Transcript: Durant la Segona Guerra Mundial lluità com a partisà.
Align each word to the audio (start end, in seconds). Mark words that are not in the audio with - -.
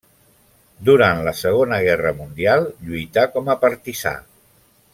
Durant 0.87 1.19
la 1.27 1.33
Segona 1.41 1.79
Guerra 1.87 2.13
Mundial 2.21 2.65
lluità 2.87 3.27
com 3.37 3.53
a 3.53 3.57
partisà. 3.67 4.15